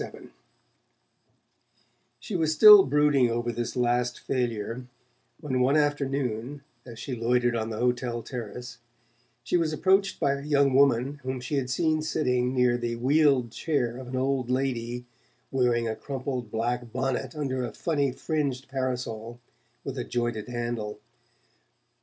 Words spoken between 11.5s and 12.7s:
had seen sitting